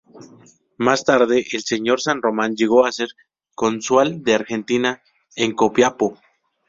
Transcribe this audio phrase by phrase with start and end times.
[0.77, 2.01] Más tarde el Sr.
[2.01, 3.09] San Román llegó a ser
[3.53, 5.03] Cónsul de Argentina
[5.35, 6.17] en Copiapó.